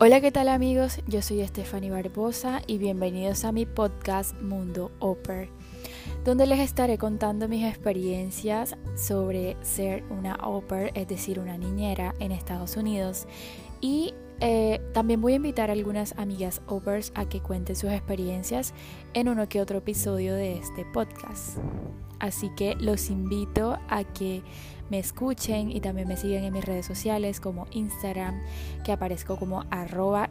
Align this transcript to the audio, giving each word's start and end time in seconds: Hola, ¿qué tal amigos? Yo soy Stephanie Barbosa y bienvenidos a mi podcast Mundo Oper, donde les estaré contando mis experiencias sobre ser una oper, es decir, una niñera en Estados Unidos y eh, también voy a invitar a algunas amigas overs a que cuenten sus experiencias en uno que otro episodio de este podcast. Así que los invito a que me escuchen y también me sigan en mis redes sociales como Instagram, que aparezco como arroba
Hola, 0.00 0.20
¿qué 0.20 0.32
tal 0.32 0.48
amigos? 0.48 1.00
Yo 1.06 1.22
soy 1.22 1.46
Stephanie 1.46 1.88
Barbosa 1.88 2.62
y 2.66 2.78
bienvenidos 2.78 3.44
a 3.44 3.52
mi 3.52 3.64
podcast 3.64 4.34
Mundo 4.42 4.90
Oper, 4.98 5.48
donde 6.24 6.48
les 6.48 6.58
estaré 6.58 6.98
contando 6.98 7.46
mis 7.48 7.64
experiencias 7.64 8.74
sobre 8.96 9.56
ser 9.62 10.02
una 10.10 10.34
oper, 10.34 10.90
es 10.94 11.06
decir, 11.06 11.38
una 11.38 11.56
niñera 11.56 12.12
en 12.18 12.32
Estados 12.32 12.76
Unidos 12.76 13.26
y 13.80 14.14
eh, 14.40 14.80
también 14.92 15.20
voy 15.20 15.34
a 15.34 15.36
invitar 15.36 15.70
a 15.70 15.74
algunas 15.74 16.12
amigas 16.18 16.60
overs 16.66 17.12
a 17.14 17.28
que 17.28 17.40
cuenten 17.40 17.76
sus 17.76 17.90
experiencias 17.90 18.74
en 19.12 19.28
uno 19.28 19.48
que 19.48 19.60
otro 19.60 19.78
episodio 19.78 20.34
de 20.34 20.58
este 20.58 20.84
podcast. 20.84 21.58
Así 22.18 22.50
que 22.56 22.74
los 22.76 23.10
invito 23.10 23.78
a 23.88 24.04
que 24.04 24.42
me 24.90 24.98
escuchen 24.98 25.70
y 25.70 25.80
también 25.80 26.08
me 26.08 26.16
sigan 26.16 26.44
en 26.44 26.52
mis 26.52 26.64
redes 26.64 26.86
sociales 26.86 27.40
como 27.40 27.66
Instagram, 27.70 28.40
que 28.82 28.92
aparezco 28.92 29.36
como 29.36 29.64
arroba 29.70 30.28